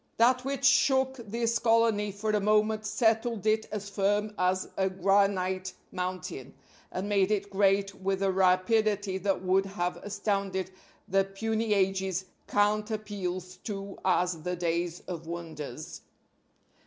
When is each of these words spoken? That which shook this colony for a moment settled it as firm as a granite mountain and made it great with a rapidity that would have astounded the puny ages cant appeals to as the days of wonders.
That 0.17 0.43
which 0.43 0.65
shook 0.65 1.17
this 1.17 1.59
colony 1.59 2.11
for 2.11 2.31
a 2.31 2.39
moment 2.39 2.87
settled 2.87 3.45
it 3.45 3.67
as 3.71 3.87
firm 3.87 4.33
as 4.35 4.67
a 4.75 4.89
granite 4.89 5.73
mountain 5.91 6.55
and 6.91 7.07
made 7.07 7.29
it 7.29 7.51
great 7.51 7.93
with 7.93 8.23
a 8.23 8.31
rapidity 8.31 9.19
that 9.19 9.43
would 9.43 9.67
have 9.67 9.97
astounded 9.97 10.71
the 11.07 11.23
puny 11.23 11.75
ages 11.75 12.25
cant 12.47 12.89
appeals 12.89 13.57
to 13.65 13.99
as 14.03 14.41
the 14.41 14.55
days 14.55 15.01
of 15.01 15.27
wonders. 15.27 16.01